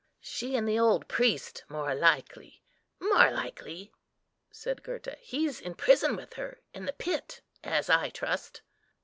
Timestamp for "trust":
8.09-8.63